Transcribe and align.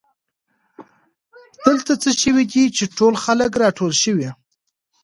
دلته 1.65 1.91
څه 2.03 2.09
شوي 2.21 2.43
دي 2.53 2.65
چې 2.77 2.83
ټول 2.97 3.13
خلک 3.23 3.51
راټول 3.63 3.91
شوي 4.03 4.29